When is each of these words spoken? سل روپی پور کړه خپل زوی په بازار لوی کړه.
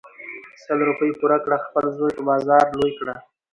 سل 0.63 0.79
روپی 0.87 1.09
پور 1.19 1.31
کړه 1.43 1.57
خپل 1.65 1.85
زوی 1.97 2.11
په 2.17 2.23
بازار 2.29 2.65
لوی 2.77 2.91
کړه. 2.99 3.15